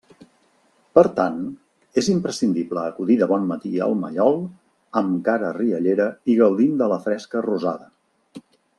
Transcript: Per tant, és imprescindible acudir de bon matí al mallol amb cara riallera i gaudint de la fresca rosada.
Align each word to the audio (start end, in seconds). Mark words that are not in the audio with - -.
Per 0.99 1.03
tant, 1.19 1.35
és 2.03 2.09
imprescindible 2.13 2.85
acudir 2.93 3.19
de 3.21 3.29
bon 3.33 3.45
matí 3.53 3.73
al 3.89 3.95
mallol 4.01 4.41
amb 5.03 5.21
cara 5.31 5.55
riallera 5.61 6.09
i 6.33 6.39
gaudint 6.45 6.77
de 6.85 6.93
la 6.97 7.03
fresca 7.09 7.49
rosada. 7.53 7.93